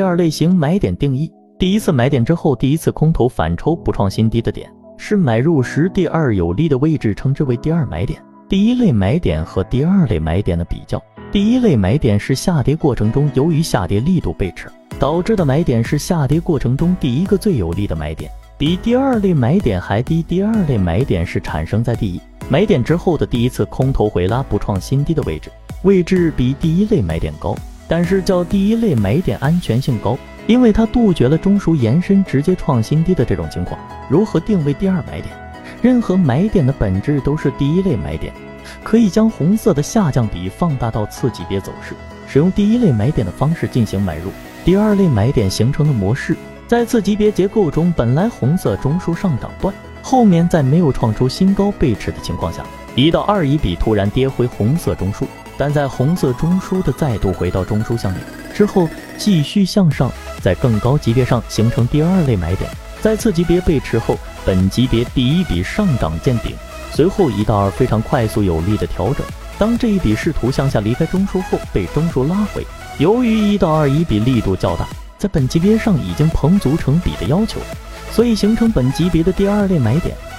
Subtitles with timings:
[0.00, 8.18] 第二类型买点定义：第一次买点之后，第一次空头反抽不创新低的点，是买入时第二有利的位置，称之为第二买点。
[8.48, 10.98] 第一类买点和第二类买点的比较：
[11.30, 20.22] 第一类买点是下跌过程中由于下跌力度背驰导致的买点，是下跌过程中第一个最有利的买点，比第二类买点还低。
[20.22, 25.50] 第二类买点是产生在第一买点之后的第一次空头回拉不创新低的位置，
[25.82, 27.54] 位置比第一类买点高。
[27.90, 30.16] 但是较第一类买点安全性高，
[30.46, 33.80] 因为它杜绝了中枢延伸直接创新低的这种情况。
[34.08, 35.26] 如何定位第二买点？
[35.82, 38.32] 任何买点的本质都是第一类买点，
[38.84, 41.96] 可以将红色的下降比放大到次级别走势，
[42.28, 44.30] 使用第一类买点的方式进行买入。
[44.64, 46.36] 第二类买点形成的模式，
[46.68, 52.64] 在次级别结构中，本来红色中枢上涨段，后面在没有创出新高背驰的情况下，
[52.94, 55.24] 一到二一笔突然跌回红色中枢。
[55.56, 58.18] 但在红色中枢的再度回到中枢向内
[58.54, 62.70] 之后，继续向上，在更高级别上形成第二类买点。
[63.02, 66.56] 在次级别背驰后，本级别第一笔上涨见顶，
[66.92, 69.24] 随后一到二非常快速有力的调整。
[69.58, 72.66] 当这一笔试图向下离开中枢后，被中枢拉回。
[72.98, 77.60] 由于一到二一笔力度较大，在本级别上已经彭足成比的要求，
[78.12, 80.29] 所以形成本级别的第二类买点。